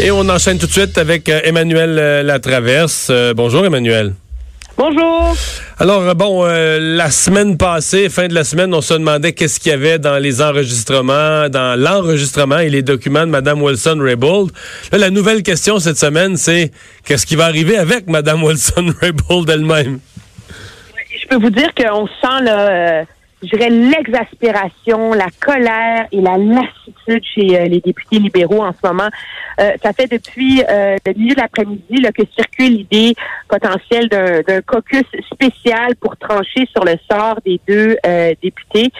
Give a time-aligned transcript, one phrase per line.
[0.00, 3.08] Et on enchaîne tout de suite avec euh, Emmanuel euh, Latraverse.
[3.10, 4.14] Euh, bonjour Emmanuel.
[4.76, 5.34] Bonjour.
[5.80, 9.74] Alors, bon, la semaine passée, fin de la semaine, on se demandait qu'est-ce qu'il y
[9.74, 14.52] avait dans les enregistrements, dans l'enregistrement et les documents de Mme Wilson-Raybould.
[14.92, 16.70] Là, la nouvelle question cette semaine, c'est
[17.04, 19.98] qu'est-ce qui va arriver avec Mme Wilson-Raybould elle-même?
[21.20, 23.04] Je peux vous dire qu'on sent, là,
[23.42, 29.08] je dirais, l'exaspération, la colère et la lassitude chez les députés libéraux en ce moment.
[29.60, 33.14] Euh, ça fait depuis euh, le milieu de l'après-midi que circule l'idée
[33.48, 38.90] potentielle d'un caucus spécial pour trancher sur le sort des deux euh, députés.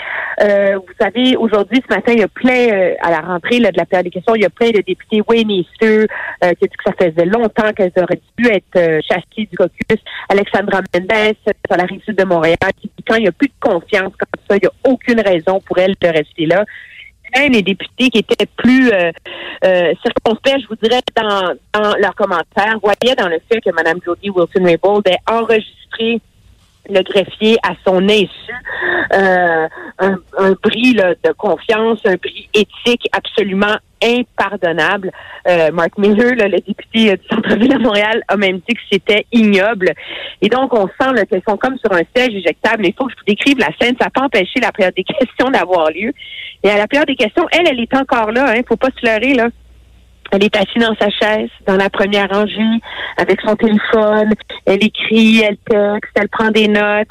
[0.40, 4.04] vous savez, aujourd'hui, ce matin, il y a plein, à la rentrée de la période
[4.04, 6.06] des questions, il y a plein de députés Wayne-Easter
[6.42, 9.98] qui dit que ça faisait longtemps qu'elles auraient dû être chassées du caucus.
[10.28, 13.48] Alexandra Mendes, sur la rive sud de Montréal, qui dit quand il n'y a plus
[13.48, 14.12] de confiance
[14.50, 16.64] il n'y a aucune raison pour elle de rester là.
[17.36, 19.12] Même les députés qui étaient plus euh,
[19.64, 21.54] euh, circonspects, je vous dirais, dans,
[21.98, 26.20] leurs commentaires, voyaient dans le fait que Mme Jody Wilson-Raybould ait enregistré
[26.88, 28.28] le greffier à son insu
[29.12, 35.10] euh, un, un bris de confiance, un bris éthique absolument impardonnable.
[35.46, 39.92] Euh, Mark Miller, le député du centre-ville de Montréal, a même dit que c'était ignoble.
[40.40, 42.86] Et donc, on sent qu'elles sont comme sur un siège éjectable.
[42.86, 43.96] Il faut que je vous décrive la scène.
[43.98, 46.12] Ça n'a pas empêché la période des questions d'avoir lieu.
[46.62, 48.52] Et à la période des questions, elle, elle est encore là.
[48.54, 48.60] Hein.
[48.68, 49.48] Faut pas se leurrer, là.
[50.30, 52.80] Elle est assise dans sa chaise, dans la première rangée,
[53.16, 54.32] avec son téléphone.
[54.66, 57.08] Elle écrit, elle texte, elle prend des notes,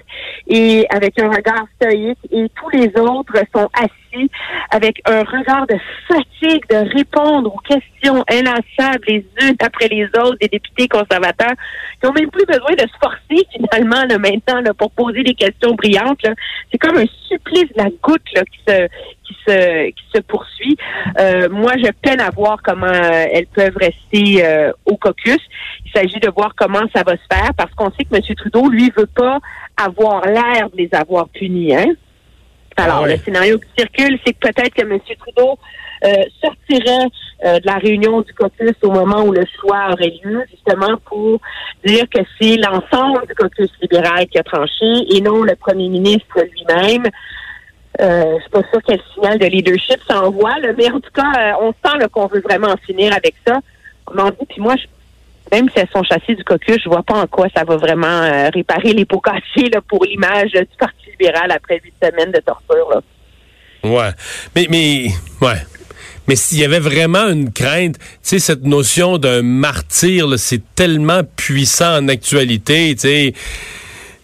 [0.47, 2.19] et avec un regard stoïque.
[2.31, 4.29] Et tous les autres sont assis
[4.71, 5.75] avec un regard de
[6.07, 11.55] fatigue de répondre aux questions inlassables les unes après les autres des députés conservateurs
[11.99, 15.33] qui ont même plus besoin de se forcer finalement là, maintenant là, pour poser des
[15.33, 16.25] questions brillantes.
[16.71, 18.87] C'est comme un supplice de la goutte là, qui se
[19.27, 20.77] qui se qui se poursuit.
[21.19, 25.39] Euh, moi, je peine à voir comment euh, elles peuvent rester euh, au caucus.
[25.85, 28.21] Il s'agit de voir comment ça va se faire parce qu'on sait que M.
[28.35, 29.39] Trudeau, lui, veut pas
[29.77, 31.75] avoir l'air de les avoir punis.
[31.75, 31.93] Hein?
[32.77, 34.99] Alors, ah le scénario qui circule, c'est que peut-être que M.
[35.19, 35.57] Trudeau
[36.43, 37.07] sortirait
[37.43, 41.39] de la réunion du caucus au moment où le choix aurait lieu, justement pour
[41.83, 46.39] dire que c'est l'ensemble du caucus libéral qui a tranché et non le premier ministre
[46.39, 47.07] lui-même.
[47.99, 51.71] Euh, suis pas sûre quel signal de leadership s'envoie, mais en tout cas, euh, on
[51.71, 53.59] sent qu'on veut vraiment en finir avec ça.
[54.05, 54.75] Comment dit, puis moi,
[55.51, 58.07] même si elles sont chassées du caucus, je vois pas en quoi ça va vraiment
[58.07, 62.39] euh, réparer les pots cassés là, pour l'image du Parti libéral après huit semaines de
[62.39, 62.89] torture.
[62.91, 63.01] Là.
[63.83, 64.11] Ouais.
[64.55, 65.07] Mais, mais,
[65.41, 65.61] ouais.
[66.27, 71.21] Mais s'il y avait vraiment une crainte, tu sais, cette notion d'un martyr, c'est tellement
[71.23, 73.33] puissant en actualité, tu sais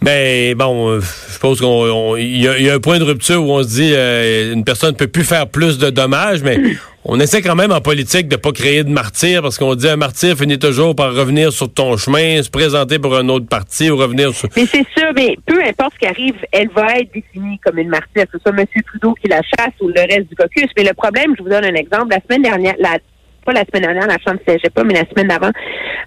[0.03, 3.69] mais bon, euh, je pense qu'il y, a un point de rupture où on se
[3.69, 6.59] dit euh, une personne ne peut plus faire plus de dommages, mais
[7.05, 9.95] on essaie quand même en politique de pas créer de martyr parce qu'on dit un
[9.95, 13.95] martyr finit toujours par revenir sur ton chemin, se présenter pour un autre parti ou
[13.95, 14.49] revenir sur.
[14.57, 17.89] Mais c'est sûr, mais peu importe ce qui arrive, elle va être définie comme une
[17.89, 18.65] martyr, que ce soit M.
[18.85, 20.67] Trudeau qui la chasse ou le reste du caucus.
[20.75, 22.07] Mais le problème, je vous donne un exemple.
[22.09, 22.97] La semaine dernière, la
[23.43, 25.51] pas la semaine dernière, la Chambre ne pas, mais la semaine d'avant,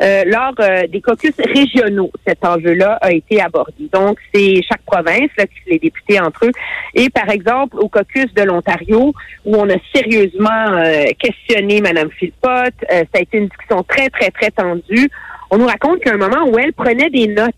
[0.03, 3.89] euh, lors euh, des caucus régionaux, cet enjeu-là a été abordé.
[3.93, 6.53] Donc, c'est chaque province là, les députés entre eux.
[6.95, 9.13] Et par exemple, au caucus de l'Ontario,
[9.45, 14.31] où on a sérieusement euh, questionné Mme Philpott, ça a été une discussion très, très,
[14.31, 15.09] très tendue.
[15.51, 17.55] On nous raconte qu'à un moment où elle prenait des notes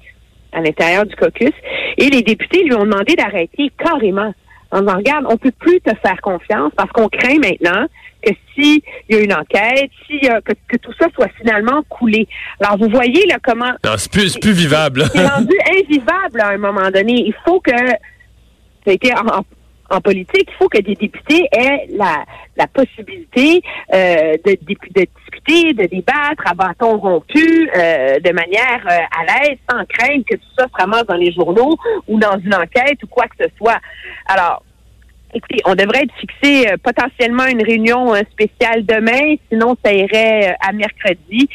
[0.52, 1.52] à l'intérieur du caucus,
[1.96, 4.32] et les députés lui ont demandé d'arrêter carrément
[4.70, 7.86] en disant, regarde, on peut plus te faire confiance parce qu'on craint maintenant
[8.22, 12.26] que s'il y a une enquête, si que, que, tout ça soit finalement coulé.
[12.60, 13.72] Alors, vous voyez là comment...
[13.84, 15.04] Non, c'est plus, plus vivable.
[15.12, 17.24] C'est rendu invivable à un moment donné.
[17.26, 17.72] Il faut que...
[18.84, 19.44] Ça a été en,
[19.90, 22.24] en politique, il faut que des députés aient la,
[22.56, 23.62] la possibilité
[23.94, 29.58] euh, de, de, discuter, de débattre à bâton rompu, euh, de manière euh, à l'aise,
[29.70, 33.06] sans crainte que tout ça se ramasse dans les journaux ou dans une enquête ou
[33.06, 33.78] quoi que ce soit.
[34.26, 34.62] Alors,
[35.66, 40.66] On devrait être fixé euh, potentiellement une réunion euh, spéciale demain, sinon ça irait euh,
[40.66, 41.48] à mercredi.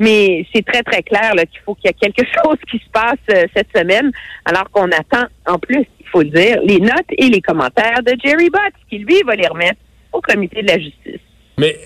[0.00, 3.48] Mais c'est très, très clair qu'il faut qu'il y ait quelque chose qui se passe
[3.54, 4.10] cette semaine,
[4.44, 8.14] alors qu'on attend en plus, il faut le dire, les notes et les commentaires de
[8.22, 9.78] Jerry Bott, qui lui va les remettre
[10.12, 11.20] au comité de la justice.
[11.56, 11.76] Mais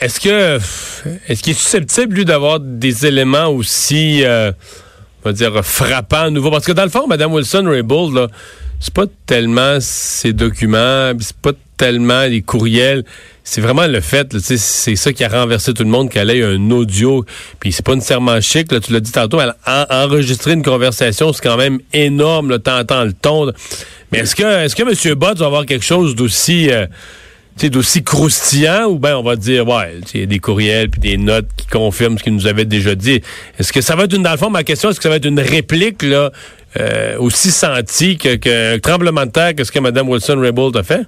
[0.00, 0.56] est-ce que
[1.30, 6.50] est-ce qu'il est susceptible, lui, d'avoir des éléments aussi on va dire frappants nouveaux?
[6.50, 8.26] Parce que dans le fond, Mme Wilson-Raybould, là,
[8.84, 13.02] c'est pas tellement ces documents, c'est pas tellement les courriels,
[13.42, 16.70] c'est vraiment le fait, c'est ça qui a renversé tout le monde, qu'elle ait un
[16.70, 17.24] audio,
[17.60, 21.32] puis c'est pas nécessairement chic, là, tu l'as dit tantôt, elle a enregistré une conversation,
[21.32, 23.50] c'est quand même énorme, t'entends le ton.
[24.12, 25.14] Mais est-ce que est-ce que M.
[25.14, 26.70] Bott va avoir quelque chose d'aussi...
[26.70, 26.86] Euh,
[27.62, 31.16] d'aussi croustillant ou ben on va dire ouais, il y a des courriels puis des
[31.16, 33.22] notes qui confirment ce qu'il nous avait déjà dit.
[33.58, 35.16] Est-ce que ça va être une dans le fond ma question est-ce que ça va
[35.16, 36.30] être une réplique là
[36.78, 41.06] euh, aussi sentie que, que tremblement de terre que ce que Mme Wilson-Raybould a fait?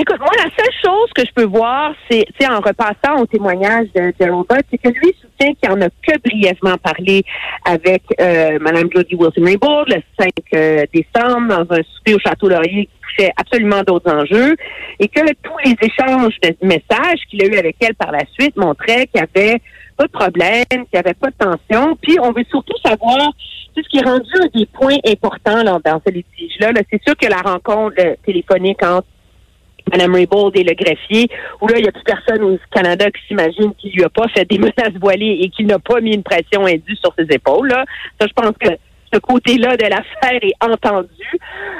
[0.00, 4.12] Écoute, moi, la seule chose que je peux voir, c'est, en repassant au témoignage de,
[4.18, 7.24] de c'est que lui soutient qu'il en a que brièvement parlé
[7.64, 12.86] avec euh, Mme Jodie Wilson-Raybould le 5 euh, décembre dans un souper au Château Laurier
[12.86, 14.56] qui touchait absolument d'autres enjeux
[15.00, 18.56] et que tous les échanges de messages qu'il a eu avec elle par la suite
[18.56, 19.60] montraient qu'il y avait
[19.96, 21.96] pas de problème, qu'il n'y avait pas de tension.
[22.00, 23.32] Puis on veut surtout savoir
[23.74, 26.72] ce qui est rendu à des points importants là, dans ce litige-là.
[26.72, 29.06] -là, c'est sûr que la rencontre téléphonique entre
[29.92, 31.28] Mme Raybould et le greffier,
[31.60, 34.28] où là, il n'y a plus personne au Canada qui s'imagine qu'il lui a pas
[34.28, 37.68] fait des menaces voilées et qu'il n'a pas mis une pression indue sur ses épaules.
[37.68, 37.84] Là.
[38.20, 38.70] Ça, je pense que
[39.12, 41.08] ce côté-là de l'affaire est entendu.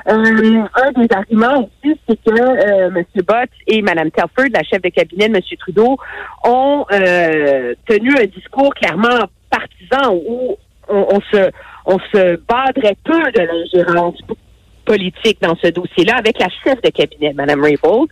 [0.08, 3.04] Euh, un des arguments aussi, c'est que euh, M.
[3.26, 5.42] Bott et Mme Telford, la chef de cabinet de M.
[5.58, 5.98] Trudeau,
[6.44, 10.56] ont euh, tenu un discours clairement partisan où
[10.88, 11.50] on, on se
[11.88, 14.20] on se badrait peu de l'ingérence
[14.88, 18.08] politique dans ce dossier-là avec la chef de cabinet, Mme Raybould.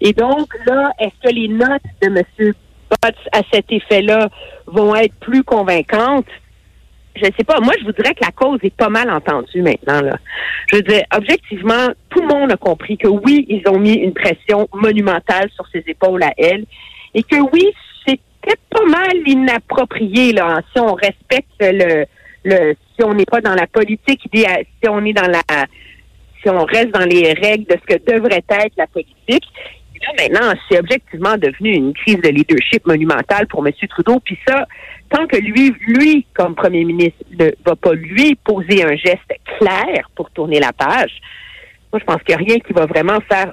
[0.00, 2.54] Et donc, là, est-ce que les notes de M.
[2.90, 4.28] Botts à cet effet-là
[4.66, 6.26] vont être plus convaincantes?
[7.16, 7.60] Je ne sais pas.
[7.60, 10.00] Moi, je vous dirais que la cause est pas mal entendue maintenant.
[10.00, 10.16] Là.
[10.70, 14.14] Je veux dire, objectivement, tout le monde a compris que oui, ils ont mis une
[14.14, 16.64] pression monumentale sur ses épaules à elle
[17.14, 17.72] et que oui,
[18.04, 22.04] c'était pas mal inapproprié là, si on respecte le,
[22.44, 25.66] le si on n'est pas dans la politique, si on est dans la
[26.44, 29.44] si on reste dans les règles de ce que devrait être la politique.
[30.02, 33.72] là, maintenant, c'est objectivement devenu une crise de leadership monumentale pour M.
[33.88, 34.20] Trudeau.
[34.20, 34.66] Puis ça,
[35.10, 40.10] tant que lui, lui, comme premier ministre, ne va pas lui poser un geste clair
[40.14, 41.20] pour tourner la page,
[41.94, 43.52] moi, je pense qu'il n'y a rien qui va vraiment faire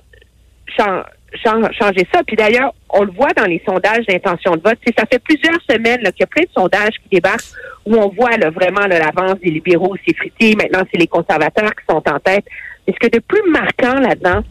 [1.36, 2.24] changer ça.
[2.26, 4.80] Puis d'ailleurs, on le voit dans les sondages d'intention de vote.
[4.98, 7.54] ça fait plusieurs semaines qu'il y a plein de sondages qui débarquent
[7.86, 10.56] où on voit vraiment l'avance des libéraux s'effriter.
[10.56, 12.46] Maintenant, c'est les conservateurs qui sont en tête.
[12.88, 14.42] Et ce que de plus marquant là-dedans,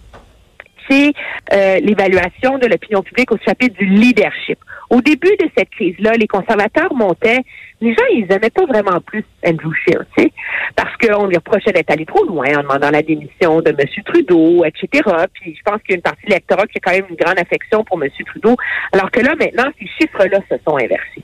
[0.89, 1.13] c'est
[1.53, 4.59] euh, l'évaluation de l'opinion publique au chapitre du leadership.
[4.89, 7.41] Au début de cette crise-là, les conservateurs montaient.
[7.81, 10.33] Les gens, ils n'aimaient pas vraiment plus Andrew Scheer, tu sais,
[10.77, 13.87] parce qu'on lui reprochait d'être allé trop loin en demandant la démission de M.
[14.05, 15.09] Trudeau, etc.
[15.33, 17.17] Puis je pense qu'il y a une partie de l'électorat qui a quand même une
[17.17, 18.11] grande affection pour M.
[18.27, 18.57] Trudeau,
[18.93, 21.23] alors que là, maintenant, ces chiffres-là se sont inversés.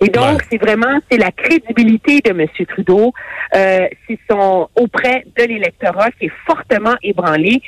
[0.00, 2.46] Et donc, c'est vraiment, c'est la crédibilité de M.
[2.68, 3.12] Trudeau,
[3.54, 7.62] euh, c'est son auprès de l'électorat qui est fortement ébranlé.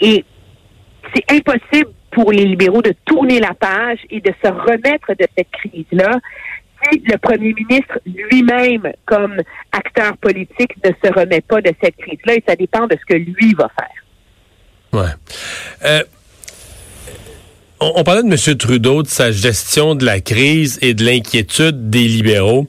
[0.00, 0.24] Et
[1.14, 5.50] c'est impossible pour les libéraux de tourner la page et de se remettre de cette
[5.50, 6.18] crise-là
[6.84, 9.36] si le premier ministre lui-même, comme
[9.72, 12.34] acteur politique, ne se remet pas de cette crise-là.
[12.34, 15.00] Et ça dépend de ce que lui va faire.
[15.00, 15.10] Ouais.
[15.84, 16.02] Euh,
[17.80, 18.56] on, parlait de M.
[18.56, 22.66] Trudeau, de sa gestion de la crise et de l'inquiétude des libéraux.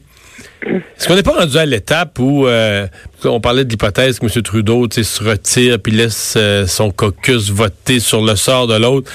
[0.66, 2.86] Est-ce qu'on n'est pas rendu à l'étape où euh,
[3.24, 4.42] on parlait de l'hypothèse que M.
[4.44, 9.10] Trudeau se retire puis laisse euh, son caucus voter sur le sort de l'autre?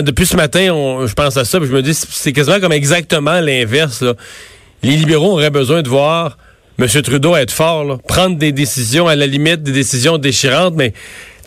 [0.00, 0.66] Depuis ce matin,
[1.06, 4.04] je pense à ça, puis je me dis c'est quasiment comme exactement l'inverse.
[4.82, 6.36] Les libéraux auraient besoin de voir
[6.78, 6.86] M.
[7.02, 10.92] Trudeau être fort, prendre des décisions, à la limite des décisions déchirantes, mais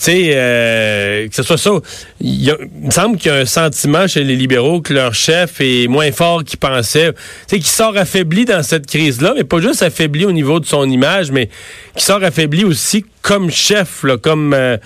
[0.04, 1.72] sais, euh, que ce soit ça.
[2.20, 5.88] Il, me semble qu'il y a un sentiment chez les libéraux que leur chef est
[5.88, 7.14] moins fort qu'ils pensaient.
[7.14, 10.66] Tu sais, qu'il sort affaibli dans cette crise-là, mais pas juste affaibli au niveau de
[10.66, 11.50] son image, mais
[11.96, 14.78] qui sort affaibli aussi comme chef, là, comme, euh,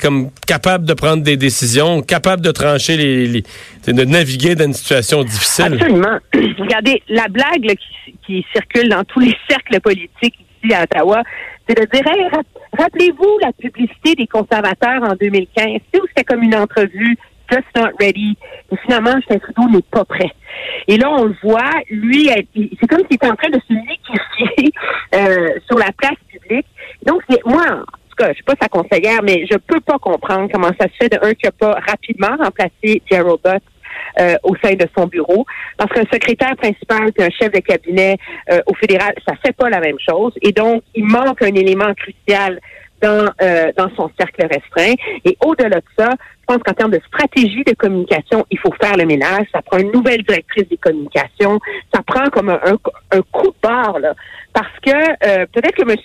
[0.00, 3.42] comme capable de prendre des décisions, capable de trancher les,
[3.86, 5.74] de naviguer dans une situation difficile.
[5.74, 6.18] Absolument.
[6.58, 11.22] Regardez, la blague qui, qui circule dans tous les cercles politiques ici à Ottawa,
[11.66, 12.42] c'est de dire,
[12.78, 17.16] rappelez-vous la publicité des conservateurs en 2015, c'était comme une entrevue,
[17.50, 18.36] just not ready.
[18.70, 20.30] Mais finalement, Justin Trudeau n'est pas prêt.
[20.88, 24.72] Et là, on le voit, lui, c'est comme s'il était en train de se liquéfier
[25.14, 26.66] euh, sur la place publique.
[27.04, 30.48] Donc, moi, en tout cas, je suis pas sa conseillère, mais je peux pas comprendre
[30.52, 33.62] comment ça se fait de un qui n'a pas rapidement remplacé Gerald Butt
[34.20, 35.44] euh, au sein de son bureau.
[35.76, 38.16] Parce qu'un secrétaire principal et un chef de cabinet
[38.50, 40.32] euh, au fédéral, ça fait pas la même chose.
[40.42, 42.60] Et donc, il manque un élément crucial
[43.02, 44.94] dans, euh, dans son cercle restreint.
[45.24, 48.96] Et au-delà de ça, je pense qu'en termes de stratégie de communication, il faut faire
[48.96, 49.46] le ménage.
[49.52, 51.58] Ça prend une nouvelle directrice des communications.
[51.92, 52.60] Ça prend comme un,
[53.10, 54.14] un, coup de barre, là.
[54.52, 55.96] Parce que peut-être que M.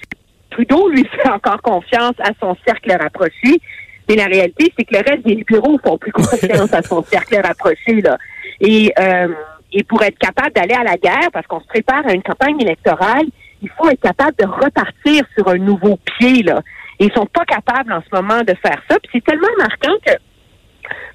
[0.49, 3.61] Trudeau lui fait encore confiance à son cercle rapproché,
[4.09, 7.39] mais la réalité, c'est que le reste des bureaux font plus confiance à son cercle
[7.41, 8.01] rapproché.
[8.01, 8.17] Là.
[8.59, 9.27] Et, euh,
[9.71, 12.59] et pour être capable d'aller à la guerre, parce qu'on se prépare à une campagne
[12.59, 13.27] électorale,
[13.61, 16.41] il faut être capable de repartir sur un nouveau pied.
[16.41, 16.61] Là.
[16.99, 18.97] Et ils sont pas capables en ce moment de faire ça.
[18.99, 20.13] Puis c'est tellement marquant que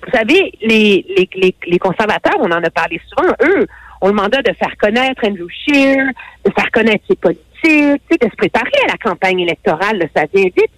[0.07, 3.67] Vous savez, les, les, les, les conservateurs, on en a parlé souvent, eux,
[4.03, 6.07] ont le mandat de faire connaître Andrew Scheer,
[6.45, 10.71] de faire connaître ses politiques, de se préparer à la campagne électorale, ça vient vite.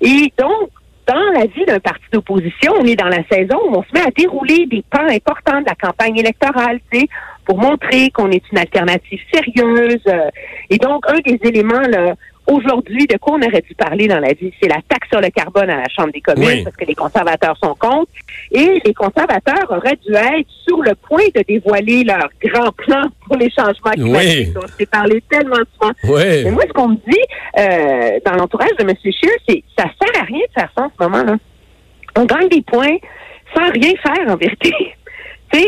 [0.00, 0.70] Et donc,
[1.06, 4.06] dans la vie d'un parti d'opposition, on est dans la saison où on se met
[4.06, 7.06] à dérouler des pans importants de la campagne électorale, tu
[7.44, 10.00] pour montrer qu'on est une alternative sérieuse.
[10.06, 10.30] Euh,
[10.70, 12.14] et donc, un des éléments là,
[12.46, 14.52] Aujourd'hui, de quoi on aurait dû parler dans la vie?
[14.60, 17.56] C'est la taxe sur le carbone à la Chambre des communes, parce que les conservateurs
[17.62, 18.10] sont contre.
[18.52, 23.36] Et les conservateurs auraient dû être sur le point de dévoiler leur grand plan pour
[23.36, 24.48] les changements climatiques.
[24.54, 24.62] Oui.
[24.62, 25.92] On s'est parlé tellement souvent.
[26.04, 26.44] Oui.
[26.44, 27.18] Mais moi, ce qu'on me dit
[27.58, 28.94] euh, dans l'entourage de M.
[29.02, 31.36] Scheer, c'est ça sert à rien de faire ça en ce moment-là.
[32.16, 32.96] On gagne des points
[33.54, 34.72] sans rien faire, en vérité.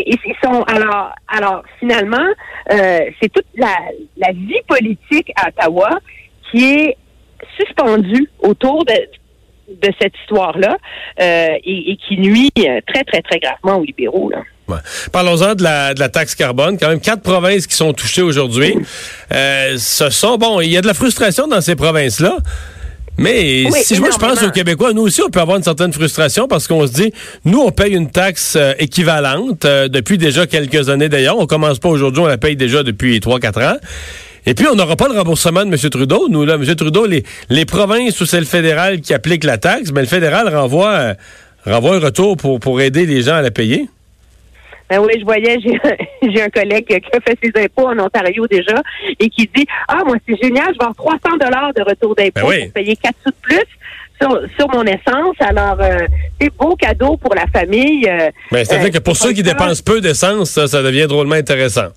[0.06, 2.26] ils sont alors alors finalement
[2.72, 3.74] euh, c'est toute la,
[4.16, 5.90] la vie politique à Ottawa
[6.56, 6.96] qui est
[7.58, 8.94] suspendu autour de,
[9.68, 10.76] de cette histoire-là
[11.20, 14.30] euh, et, qui nuit euh, très, très, très gravement aux libéraux.
[14.30, 14.42] Là.
[15.12, 16.76] Parlons-en de la, de la taxe carbone.
[16.78, 18.74] Quand même quatre provinces qui sont touchées aujourd'hui.
[19.32, 22.38] Euh, ce sont, bon, il y a de la frustration dans ces provinces-là.
[23.18, 26.46] Mais si moi je pense aux Québécois, nous aussi on peut avoir une certaine frustration
[26.48, 27.14] parce qu'on se dit,
[27.46, 31.38] nous on paye une taxe équivalente depuis déjà quelques années d'ailleurs.
[31.38, 33.76] On commence pas aujourd'hui, on la paye déjà depuis 3-4 ans.
[34.46, 35.90] Et puis, on n'aura pas le remboursement de M.
[35.90, 36.28] Trudeau.
[36.28, 36.64] Nous, là, M.
[36.76, 40.48] Trudeau, les, les provinces où c'est le fédéral qui applique la taxe, mais le fédéral
[40.54, 41.14] renvoie, euh,
[41.66, 43.88] renvoie un retour pour, pour aider les gens à la payer.
[44.88, 45.58] Ben oui, je voyais,
[46.22, 48.80] j'ai un collègue qui a fait ses impôts en Ontario déjà
[49.18, 52.48] et qui dit Ah, moi, c'est génial, je vais avoir 300 dollars de retour d'impôts
[52.48, 53.64] ben pour payer 4 sous de plus.
[54.18, 55.36] Sur, sur, mon essence.
[55.40, 56.06] Alors, euh,
[56.40, 58.08] c'est beau cadeau pour la famille.
[58.08, 61.88] Euh, ben, C'est-à-dire que pour ceux qui dépensent peu d'essence, ça, ça devient drôlement intéressant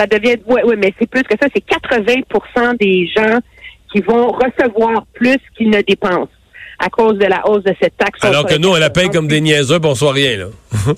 [0.00, 3.38] ça devient, oui, ouais, mais c'est plus que ça, c'est 80% des gens
[3.92, 6.28] qui vont recevoir plus qu'ils ne dépensent
[6.78, 8.24] à cause de la hausse de cette taxe.
[8.24, 10.46] Alors que nous, on la paye comme des niaiseux, on soit rien, là.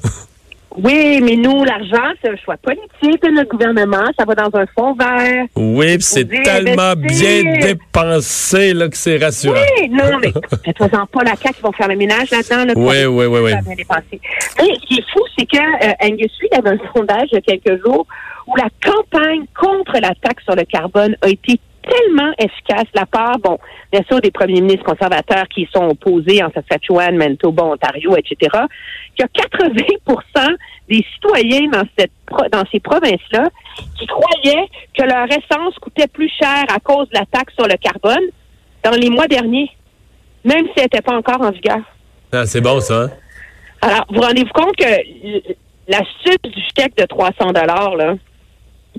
[0.74, 4.06] Oui, mais nous, l'argent, c'est un choix politique de notre gouvernement.
[4.18, 5.44] Ça va dans un fonds vert.
[5.54, 9.60] Oui, c'est tellement bien dépensé là, que c'est rassurant.
[9.78, 10.32] Oui, non, mais
[10.64, 12.72] faites-en pas la CAQ qui vont faire le ménage là-dedans.
[12.76, 13.52] oui, oui, oui, oui.
[13.66, 17.36] Mais ce qui est fou, c'est que euh, Angus Reid avait un sondage il y
[17.36, 18.06] a quelques jours
[18.52, 23.06] où la campagne contre la taxe sur le carbone a été tellement efficace de la
[23.06, 23.58] part, bon,
[23.90, 28.36] bien sûr, des premiers ministres conservateurs qui sont opposés en Saskatchewan, Manitoba, Ontario, etc.,
[29.16, 30.56] qu'il y a 80%
[30.88, 32.12] des citoyens dans, cette,
[32.52, 33.48] dans ces provinces-là
[33.98, 37.76] qui croyaient que leur essence coûtait plus cher à cause de la taxe sur le
[37.76, 38.28] carbone
[38.84, 39.70] dans les mois derniers,
[40.44, 41.80] même si elle n'était pas encore en vigueur.
[42.32, 43.02] Ah, c'est bon, ça.
[43.02, 43.10] Hein?
[43.80, 44.84] Alors, vous rendez-vous compte que
[45.88, 48.14] l'astuce du chèque de 300 dollars, là,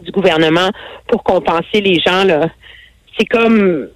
[0.01, 0.69] du gouvernement
[1.07, 2.47] pour compenser les gens, là,
[3.17, 3.87] c'est comme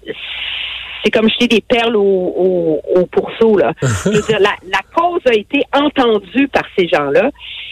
[1.03, 3.57] c'est comme jeter des perles au, au, pourceau.
[3.57, 3.73] Là.
[4.29, 7.29] la, la, cause a été entendue par ces gens-là.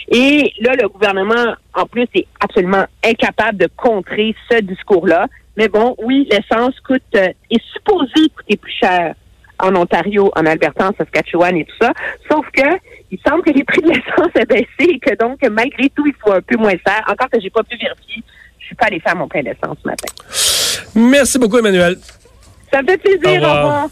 [0.09, 5.27] Et là, le gouvernement, en plus, est absolument incapable de contrer ce discours-là.
[5.57, 9.15] Mais bon, oui, l'essence coûte euh, est supposée coûter plus cher
[9.59, 11.91] en Ontario, en Alberta, en Saskatchewan et tout ça.
[12.29, 12.67] Sauf que
[13.11, 16.13] il semble que les prix de l'essence aient baissé et que donc, malgré tout, il
[16.23, 17.03] faut un peu moins cher.
[17.07, 18.23] Encore que j'ai pas pu vérifier.
[18.59, 20.07] Je suis pas allé faire mon plein d'essence ce matin.
[20.95, 21.97] Merci beaucoup, Emmanuel.
[22.71, 23.43] Ça me fait plaisir.
[23.43, 23.89] Au revoir.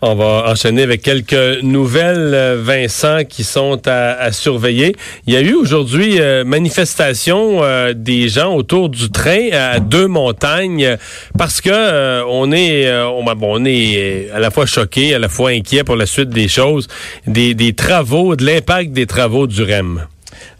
[0.00, 4.94] On va enchaîner avec quelques nouvelles, euh, Vincent, qui sont à, surveiller.
[5.26, 10.06] Il y a eu aujourd'hui euh, manifestation euh, des gens autour du train à deux
[10.06, 10.96] montagnes
[11.36, 15.82] parce que on est on, on, est à la fois choqué, à la fois inquiet
[15.82, 16.86] pour la suite des choses,
[17.26, 20.06] des travaux, de l'impact des travaux du REM.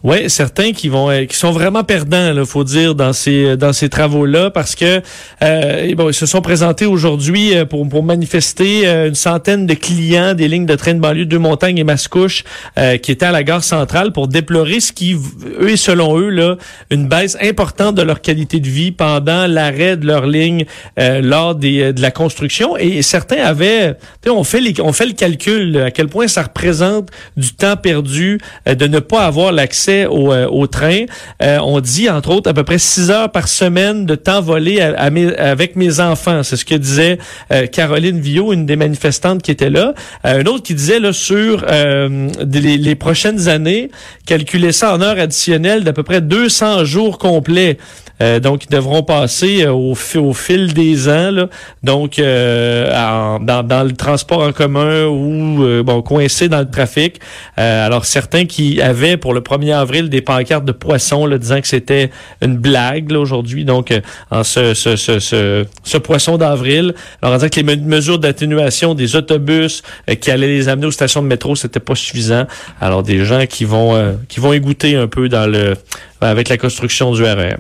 [0.05, 3.89] Oui, certains qui vont qui sont vraiment perdants, il faut dire, dans ces dans ces
[3.89, 5.03] travaux-là, parce que
[5.43, 9.75] euh, bon, ils se sont présentés aujourd'hui euh, pour, pour manifester euh, une centaine de
[9.75, 12.45] clients des lignes de train de banlieue de Montagnes et Mascouche
[12.79, 15.17] euh, qui étaient à la gare centrale pour déplorer ce qui,
[15.61, 16.57] eux et selon eux, là,
[16.91, 20.65] une baisse importante de leur qualité de vie pendant l'arrêt de leur ligne
[20.97, 22.77] lors des, de la construction.
[22.77, 23.97] Et certains avaient,
[24.29, 28.41] on fait les, on fait le calcul à quel point ça représente du temps perdu
[28.67, 31.05] de ne pas avoir l'accès au, euh, train.
[31.43, 34.81] Euh, on dit, entre autres, à peu près six heures par semaine de temps volé
[34.81, 36.43] avec mes enfants.
[36.43, 37.19] C'est ce que disait
[37.53, 39.95] euh, Caroline Villot, une des manifestantes qui était là.
[40.25, 43.91] un autre qui disait là sur les, les, prochaines années,
[44.27, 47.79] calculer ça en heures additionnelles d'à peu près 200 jours complets
[48.21, 51.49] donc, ils devront passer au, au fil des ans, là,
[51.83, 57.21] donc dans, dans, le transport en commun ou bon coincés dans le trafic.
[57.57, 62.11] alors, certains qui avaient pour le 1er avril des pancartes de poissons disant que c'était
[62.43, 63.93] une blague aujourd'hui, donc
[64.31, 66.95] en ce, ce, ce, ce, ce poisson d'avril.
[67.23, 69.83] Alors, on dit que les mesures d'atténuation des autobus
[70.21, 72.47] qui allaient les amener aux stations de métro, c'était pas suffisant.
[72.81, 75.75] Alors des gens qui vont euh, qui vont égoutter un peu dans le
[76.21, 77.59] avec la construction du REM.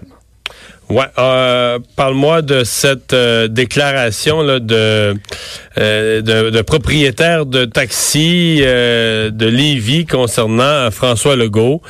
[0.89, 5.15] Ouais, euh, parle-moi de cette euh, déclaration là, de,
[5.77, 11.83] de, de propriétaire de taxi de Lévis concernant François Legault,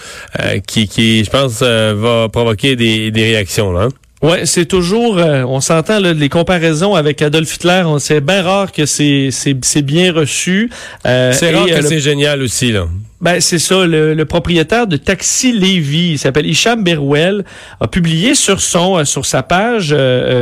[0.66, 3.82] qui, qui, je pense, va provoquer des, des réactions là.
[3.82, 3.88] Hein?
[4.20, 7.84] Ouais, c'est toujours, euh, on s'entend les comparaisons avec Adolf Hitler.
[8.00, 10.70] C'est bien rare que c'est c'est bien reçu.
[11.06, 12.88] Euh, c'est rare que euh, c'est génial aussi là.
[13.20, 13.84] Ben c'est ça.
[13.86, 17.44] Le, propriétaire de Taxi Lévis, il s'appelle Hicham Berouel,
[17.80, 19.94] a publié sur son sur sa page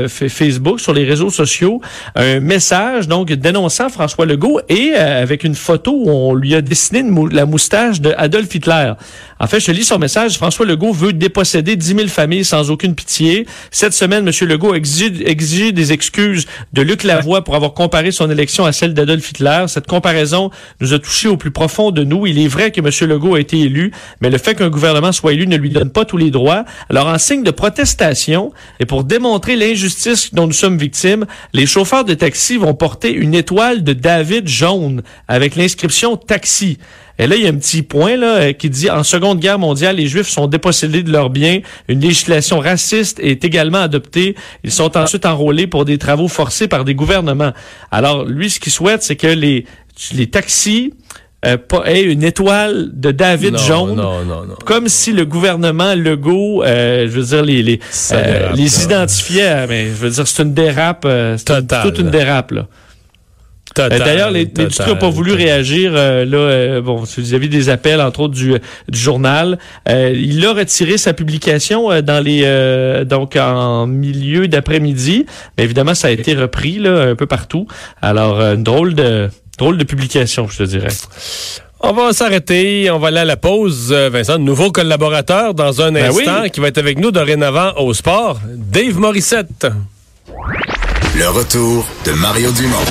[0.09, 1.81] Facebook, sur les réseaux sociaux,
[2.15, 7.05] un message donc dénonçant François Legault et avec une photo où on lui a dessiné
[7.31, 8.93] la moustache de Adolf Hitler.
[9.39, 10.37] En fait, je lis son message.
[10.37, 13.47] François Legault veut déposséder 10 000 familles sans aucune pitié.
[13.71, 14.49] Cette semaine, M.
[14.49, 18.95] Legault a exigé, des excuses de Luc Lavoie pour avoir comparé son élection à celle
[18.95, 19.65] d'Adolf Hitler.
[19.69, 22.27] Cette comparaison nous a touchés au plus profond de nous.
[22.27, 23.09] Il est vrai que M.
[23.09, 26.05] Legault a été élu, mais le fait qu'un gouvernement soit élu ne lui donne pas
[26.05, 26.65] tous les droits.
[26.91, 32.05] Alors, en signe de protestation et pour démontrer l'injustice dont nous sommes victimes, les chauffeurs
[32.05, 36.79] de taxi vont porter une étoile de David jaune avec l'inscription taxi.
[37.19, 39.59] Et là, il y a un petit point là euh, qui dit en Seconde Guerre
[39.59, 41.61] mondiale, les Juifs sont dépossédés de leurs biens.
[41.89, 44.35] Une législation raciste est également adoptée.
[44.65, 47.53] Ils sont ensuite enrôlés pour des travaux forcés par des gouvernements.
[47.91, 49.65] Alors, lui, ce qu'il souhaite, c'est que les,
[50.13, 50.93] les taxis
[51.45, 54.03] euh, une étoile de David jaune,
[54.65, 57.81] comme si le gouvernement Legault, euh, je veux dire, les les,
[58.13, 59.67] euh, les identifiait.
[59.67, 62.67] Mais je veux dire, c'est une dérape, c'est toute une dérape là.
[63.79, 65.93] Euh, d'ailleurs, l'industrie n'a pas voulu réagir.
[65.95, 68.55] Euh, là, euh, bon, avez des appels, entre autres du,
[68.89, 69.59] du journal.
[69.89, 75.27] il a retiré sa publication dans les donc en milieu d'après-midi.
[75.57, 77.67] Mais évidemment, ça a été repris là un peu partout.
[78.01, 80.89] Alors, une drôle de drôle de publication, je te dirais.
[81.81, 83.93] On va s'arrêter, on va aller à la pause.
[83.93, 88.41] Vincent, nouveau collaborateur dans un ben instant qui va être avec nous dorénavant au sport,
[88.47, 89.67] Dave Morissette.
[91.17, 92.85] Le retour de Mario Dumont